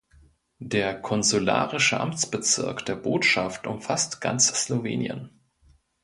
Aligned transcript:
Der 0.63 0.99
konsularische 0.99 1.99
Amtsbezirk 1.99 2.83
der 2.87 2.95
Botschaft 2.95 3.67
umfasst 3.67 4.19
ganz 4.19 4.47
Slowenien. 4.47 5.29